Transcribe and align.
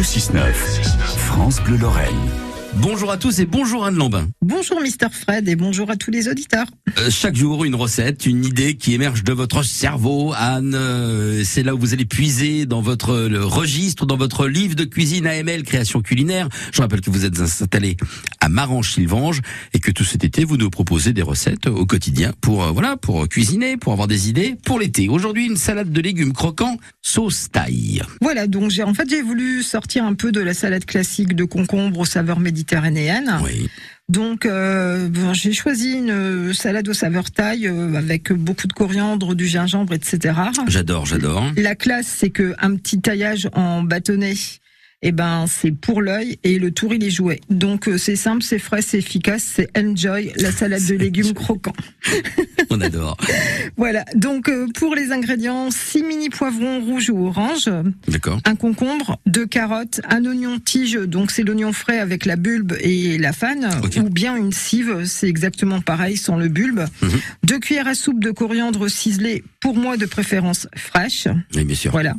Le 0.00 0.04
6-9, 0.04 0.54
France 1.18 1.60
Bleu 1.60 1.76
Lorraine. 1.76 2.49
Bonjour 2.76 3.10
à 3.10 3.16
tous 3.16 3.40
et 3.40 3.46
bonjour 3.46 3.84
Anne 3.84 3.96
Lambin. 3.96 4.28
Bonjour 4.42 4.80
Mister 4.80 5.08
Fred 5.10 5.48
et 5.48 5.56
bonjour 5.56 5.90
à 5.90 5.96
tous 5.96 6.12
les 6.12 6.28
auditeurs. 6.28 6.66
Euh, 6.98 7.10
chaque 7.10 7.34
jour, 7.34 7.64
une 7.64 7.74
recette, 7.74 8.26
une 8.26 8.44
idée 8.44 8.76
qui 8.76 8.94
émerge 8.94 9.24
de 9.24 9.32
votre 9.32 9.64
cerveau. 9.64 10.32
Anne, 10.36 10.74
euh, 10.76 11.42
c'est 11.44 11.64
là 11.64 11.74
où 11.74 11.78
vous 11.78 11.94
allez 11.94 12.04
puiser 12.04 12.66
dans 12.66 12.80
votre 12.80 13.28
le 13.28 13.44
registre, 13.44 14.06
dans 14.06 14.16
votre 14.16 14.46
livre 14.46 14.76
de 14.76 14.84
cuisine 14.84 15.26
AML, 15.26 15.64
création 15.64 16.00
culinaire. 16.00 16.48
Je 16.72 16.80
rappelle 16.80 17.00
que 17.00 17.10
vous 17.10 17.24
êtes 17.24 17.40
installé 17.40 17.96
à 18.40 18.48
Marange-Sylvange 18.48 19.40
et 19.74 19.80
que 19.80 19.90
tout 19.90 20.04
cet 20.04 20.22
été, 20.22 20.44
vous 20.44 20.56
nous 20.56 20.70
proposez 20.70 21.12
des 21.12 21.22
recettes 21.22 21.66
au 21.66 21.86
quotidien 21.86 22.32
pour, 22.40 22.62
euh, 22.62 22.70
voilà, 22.70 22.96
pour 22.96 23.28
cuisiner, 23.28 23.78
pour 23.78 23.92
avoir 23.92 24.06
des 24.06 24.28
idées 24.28 24.56
pour 24.64 24.78
l'été. 24.78 25.08
Aujourd'hui, 25.08 25.46
une 25.46 25.56
salade 25.56 25.90
de 25.90 26.00
légumes 26.00 26.32
croquants, 26.32 26.76
sauce 27.02 27.50
taille. 27.50 28.02
Voilà, 28.20 28.46
donc 28.46 28.70
j'ai 28.70 28.84
en 28.84 28.94
fait 28.94 29.08
j'ai 29.10 29.22
voulu 29.22 29.64
sortir 29.64 30.04
un 30.04 30.14
peu 30.14 30.30
de 30.30 30.40
la 30.40 30.54
salade 30.54 30.84
classique 30.84 31.34
de 31.34 31.44
concombre 31.44 32.00
aux 32.00 32.04
saveurs 32.04 32.38
méditerranéennes. 32.38 32.59
Oui. 33.42 33.68
Donc 34.10 34.44
euh, 34.44 35.08
j'ai 35.34 35.52
choisi 35.52 35.92
une 35.92 36.52
salade 36.52 36.88
aux 36.88 36.94
saveurs 36.94 37.30
taille 37.30 37.68
euh, 37.68 37.94
avec 37.94 38.32
beaucoup 38.32 38.66
de 38.66 38.72
coriandre, 38.72 39.36
du 39.36 39.46
gingembre, 39.46 39.92
etc. 39.92 40.34
J'adore, 40.66 41.06
j'adore. 41.06 41.44
La 41.56 41.76
classe, 41.76 42.08
c'est 42.08 42.30
que 42.30 42.54
un 42.58 42.74
petit 42.74 43.00
taillage 43.00 43.48
en 43.54 43.82
bâtonnet, 43.82 44.34
eh 45.02 45.12
ben 45.12 45.46
c'est 45.48 45.70
pour 45.70 46.02
l'œil 46.02 46.38
et 46.44 46.58
le 46.58 46.70
tour 46.70 46.92
il 46.92 47.02
est 47.02 47.10
joué. 47.10 47.40
Donc 47.48 47.88
euh, 47.88 47.96
c'est 47.96 48.16
simple, 48.16 48.42
c'est 48.42 48.58
frais, 48.58 48.82
c'est 48.82 48.98
efficace, 48.98 49.42
c'est 49.56 49.68
enjoy 49.78 50.32
la 50.36 50.52
salade 50.52 50.84
de 50.86 50.94
légumes 50.94 51.32
croquants. 51.32 51.72
On 52.70 52.80
adore. 52.80 53.16
Voilà. 53.76 54.04
Donc 54.14 54.48
euh, 54.48 54.66
pour 54.74 54.94
les 54.94 55.10
ingrédients, 55.12 55.70
6 55.70 56.02
mini 56.02 56.28
poivrons 56.28 56.80
rouges 56.80 57.10
ou 57.10 57.26
oranges, 57.26 57.70
D'accord. 58.08 58.40
un 58.44 58.54
concombre, 58.56 59.18
deux 59.26 59.46
carottes, 59.46 60.00
un 60.08 60.24
oignon 60.26 60.58
tige, 60.58 60.94
donc 60.94 61.30
c'est 61.30 61.42
l'oignon 61.42 61.72
frais 61.72 61.98
avec 61.98 62.26
la 62.26 62.36
bulbe 62.36 62.74
et 62.80 63.16
la 63.18 63.32
fan, 63.32 63.68
ou 63.96 64.10
bien 64.10 64.36
une 64.36 64.52
cive, 64.52 65.04
c'est 65.06 65.28
exactement 65.28 65.80
pareil 65.80 66.16
sans 66.16 66.36
le 66.36 66.48
bulbe. 66.48 66.84
Mhm. 67.02 67.10
Deux 67.44 67.58
cuillères 67.58 67.88
à 67.88 67.94
soupe 67.94 68.20
de 68.22 68.30
coriandre 68.30 68.88
ciselé, 68.88 69.42
pour 69.60 69.76
moi 69.76 69.96
de 69.96 70.06
préférence 70.06 70.68
fraîche. 70.76 71.26
Oui, 71.54 71.64
bien 71.64 71.76
sûr. 71.76 71.90
Voilà. 71.90 72.14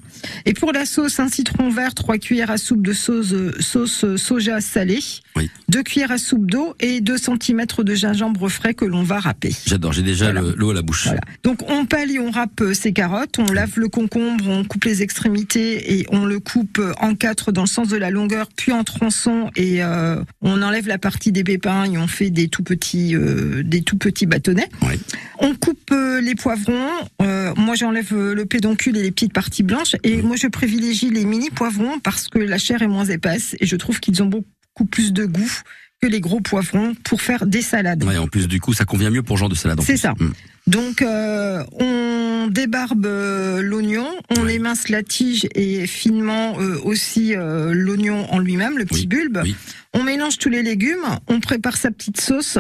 Et 0.45 0.53
pour 0.53 0.72
la 0.73 0.86
sauce, 0.86 1.19
un 1.19 1.30
citron 1.30 1.69
vert, 1.69 1.94
trois 1.94 2.17
cuillères 2.17 2.52
à 2.52 2.58
soupe 2.58 2.70
de 2.80 2.94
sauce, 2.94 3.33
euh, 3.33 3.52
sauce 3.59 4.03
euh, 4.03 4.17
soja 4.17 4.61
salée, 4.61 5.00
Oui. 5.36 5.50
deux 5.67 5.83
cuillères 5.83 6.11
à 6.11 6.17
soupe 6.17 6.50
d'eau 6.50 6.75
et 6.80 7.02
2 7.02 7.17
cm 7.17 7.66
de 7.80 7.95
gingembre 7.95 8.47
frais 8.50 8.73
que 8.73 8.86
l'on 8.86 9.03
va 9.03 9.19
râper. 9.19 9.53
J'adore. 9.66 9.94
J'ai 9.94 10.03
déjà 10.03 10.31
Voilà. 10.31 10.53
l'eau 10.55 10.72
à 10.72 10.73
la 10.73 10.81
bouche. 10.81 11.05
Voilà. 11.05 11.22
Donc 11.44 11.69
on 11.69 11.86
pèle 11.86 12.11
et 12.11 12.19
on 12.19 12.31
râpe 12.31 12.61
euh, 12.61 12.73
ces 12.73 12.94
carottes, 12.94 13.39
on 13.39 13.52
lave 13.52 13.73
le 13.80 13.88
concombre, 13.89 14.47
on 14.47 14.63
coupe 14.63 14.86
les 14.86 15.02
extrémités 15.02 15.95
et 16.00 16.05
on 16.11 16.25
le 16.25 16.39
coupe 16.39 16.80
en 17.00 17.16
quatre 17.16 17.52
dans 17.52 17.61
le 17.63 17.67
sens 17.67 17.88
de 17.89 17.97
la 17.97 18.09
longueur, 18.11 18.47
puis 18.55 18.72
en 18.72 18.83
tronçons 18.83 19.50
et 19.56 19.83
euh, 19.83 20.22
on 20.41 20.61
enlève 20.61 20.88
la 20.88 20.97
partie 20.97 21.31
des 21.31 21.44
pépins 21.44 21.85
et 21.91 21.97
on 21.97 22.08
fait 22.08 22.30
des 22.30 22.47
tout 22.47 22.63
petits 22.63 23.16
euh, 23.16 23.63
des 23.63 23.81
tout 23.81 23.97
petits 23.97 24.25
bâtonnets. 24.25 24.69
On 25.39 25.56
coupe 25.56 25.80
les 25.95 26.36
poivrons. 26.36 26.88
euh, 27.22 27.53
moi 27.58 27.75
j'enlève 27.75 28.14
euh, 28.14 28.34
le 28.34 28.45
pédoncule 28.45 28.97
et 28.97 29.03
les 29.03 29.11
petites 29.11 29.34
parties 29.34 29.64
blanches 29.64 29.95
et 30.03 30.22
moi 30.22 30.36
je 30.36 30.47
privilégie 30.47 31.09
les 31.09 31.25
mini 31.25 31.50
poivrons 31.50 32.00
parce 32.00 32.28
que 32.28 32.39
la 32.39 32.58
chair 32.58 32.81
est 32.81 32.88
moins 32.88 33.06
épaisse 33.06 33.56
et 33.59 33.66
je 33.66 33.75
trouve 33.75 34.00
qu'ils 34.00 34.22
ont 34.23 34.28
beaucoup 34.28 34.86
plus 34.89 35.12
de 35.14 35.25
goût 35.25 35.52
que 36.02 36.08
les 36.08 36.19
gros 36.19 36.42
poivrons 36.42 36.95
pour 37.03 37.22
faire 37.22 37.45
des 37.45 37.62
salades. 37.62 38.03
Ouais, 38.03 38.17
en 38.17 38.25
plus, 38.28 38.47
du 38.47 38.59
coup, 38.59 38.73
ça 38.73 38.86
convient 38.86 39.12
mieux 39.12 39.22
pour 39.22 39.38
genre 39.38 39.50
de 39.50 39.53
salade. 39.56 39.81
C'est 39.84 39.97
ça. 39.97 40.14
Mm. 40.19 40.31
Donc, 40.66 41.02
euh, 41.03 41.64
on 41.80 42.47
débarbe 42.50 43.06
l'oignon, 43.62 44.08
on 44.36 44.47
émince 44.47 44.89
la 44.89 45.03
tige 45.03 45.47
et 45.53 45.86
finement 45.86 46.59
euh, 46.59 46.80
aussi 46.84 47.36
euh, 47.36 47.72
l'oignon 47.75 48.25
en 48.34 48.39
lui-même, 48.39 48.80
le 48.80 48.86
petit 48.86 49.02
Oui, 49.02 49.08
bulbe. 49.08 49.42
oui. 49.44 49.56
On 49.94 50.02
mélange 50.02 50.39
tous 50.39 50.50
les 50.50 50.64
légumes, 50.64 51.06
on 51.28 51.39
prépare 51.39 51.78
sa 51.78 51.92
petite 51.92 52.19
sauce. 52.19 52.58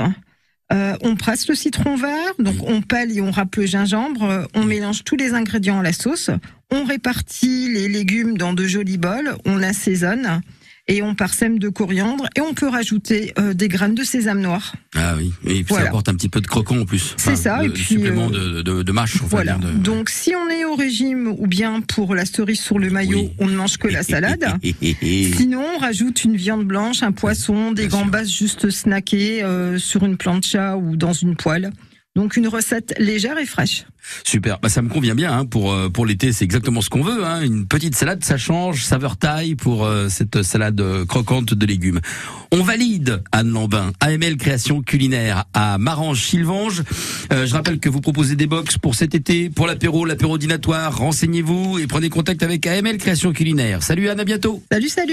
Euh, 0.71 0.95
on 1.01 1.15
presse 1.15 1.47
le 1.49 1.55
citron 1.55 1.95
vert, 1.95 2.33
donc 2.39 2.55
on 2.65 2.81
pèle 2.81 3.15
et 3.15 3.21
on 3.21 3.31
râpe 3.31 3.55
le 3.57 3.65
gingembre. 3.65 4.23
euh, 4.23 4.45
On 4.53 4.63
mélange 4.63 5.03
tous 5.03 5.15
les 5.15 5.33
ingrédients 5.33 5.79
à 5.79 5.83
la 5.83 5.93
sauce. 5.93 6.29
On 6.71 6.85
répartit 6.85 7.69
les 7.69 7.89
légumes 7.89 8.37
dans 8.37 8.53
de 8.53 8.65
jolis 8.65 8.97
bols. 8.97 9.35
On 9.45 9.61
assaisonne 9.61 10.41
et 10.87 11.01
on 11.01 11.15
parsème 11.15 11.59
de 11.59 11.69
coriandre 11.69 12.25
et 12.35 12.41
on 12.41 12.53
peut 12.53 12.67
rajouter 12.67 13.33
euh, 13.39 13.53
des 13.53 13.67
graines 13.67 13.95
de 13.95 14.03
sésame 14.03 14.41
noir. 14.41 14.73
Ah 14.95 15.13
oui. 15.17 15.31
Et 15.45 15.63
puis 15.63 15.73
ça 15.75 15.81
apporte 15.83 16.09
un 16.09 16.15
petit 16.15 16.27
peu 16.29 16.41
de 16.41 16.47
croquant 16.47 16.79
en 16.79 16.85
plus. 16.85 17.13
C'est 17.17 17.35
ça, 17.35 17.63
et 17.63 17.69
puis, 17.69 17.83
supplément 17.83 18.29
euh, 18.33 18.57
de, 18.57 18.61
de, 18.61 18.83
de 18.83 18.91
mâche. 18.91 19.17
Voilà. 19.23 19.55
de- 19.57 19.71
Donc, 19.77 20.09
si 20.09 20.33
on 20.35 20.49
est 20.49 20.65
au 20.65 20.75
régime 20.75 21.33
ou 21.37 21.47
bien 21.47 21.81
pour 21.81 22.15
la 22.15 22.25
cerise 22.25 22.59
sur 22.59 22.79
le 22.79 22.89
maillot, 22.89 23.19
Oui. 23.19 23.31
on 23.39 23.45
ne 23.47 23.55
mange 23.55 23.77
que 23.77 23.87
la 23.87 24.03
salade. 24.03 24.45
Sinon, 25.01 25.63
on 25.75 25.79
rajoute 25.79 26.23
une 26.23 26.35
viande 26.35 26.65
blanche, 26.65 27.03
un 27.03 27.11
poisson, 27.11 27.71
des 27.71 27.87
Bien 27.87 27.97
sûr. 27.97 28.05
gambas 28.05 28.23
juste 28.25 28.69
snackées 28.69 29.43
euh, 29.43 29.77
sur 29.77 30.03
une 30.05 30.17
plancha 30.17 30.77
ou 30.77 30.95
dans 30.97 31.13
une 31.13 31.35
poêle. 31.35 31.71
Donc, 32.15 32.35
une 32.35 32.47
recette 32.47 32.93
légère 32.99 33.37
et 33.37 33.45
fraîche. 33.45 33.85
Super, 34.25 34.59
bah, 34.59 34.67
ça 34.67 34.81
me 34.81 34.89
convient 34.89 35.15
bien 35.15 35.31
hein, 35.31 35.45
pour 35.45 35.71
euh, 35.71 35.89
pour 35.89 36.05
l'été, 36.05 36.33
c'est 36.33 36.43
exactement 36.43 36.81
ce 36.81 36.89
qu'on 36.89 37.03
veut. 37.03 37.23
Hein. 37.23 37.41
Une 37.41 37.67
petite 37.67 37.95
salade, 37.95 38.23
ça 38.23 38.37
change, 38.37 38.83
saveur 38.83 39.15
taille 39.15 39.55
pour 39.55 39.85
euh, 39.85 40.09
cette 40.09 40.43
salade 40.43 40.81
euh, 40.81 41.05
croquante 41.05 41.53
de 41.53 41.65
légumes. 41.65 42.01
On 42.51 42.63
valide 42.63 43.23
Anne 43.31 43.51
Lambin, 43.51 43.93
AML 44.01 44.35
Création 44.35 44.81
Culinaire 44.81 45.45
à 45.53 45.77
Marange-Sylvange. 45.77 46.83
Euh, 47.31 47.45
je 47.45 47.53
rappelle 47.53 47.79
que 47.79 47.87
vous 47.87 48.01
proposez 48.01 48.35
des 48.35 48.47
box 48.47 48.77
pour 48.77 48.95
cet 48.95 49.15
été, 49.15 49.49
pour 49.49 49.67
l'apéro, 49.67 50.03
l'apéro 50.03 50.37
dînatoire. 50.37 50.97
Renseignez-vous 50.97 51.79
et 51.79 51.87
prenez 51.87 52.09
contact 52.09 52.43
avec 52.43 52.67
AML 52.67 52.97
Création 52.97 53.31
Culinaire. 53.31 53.83
Salut 53.83 54.09
Anne, 54.09 54.19
à 54.19 54.25
bientôt. 54.25 54.61
Salut, 54.69 54.89
salut 54.89 55.09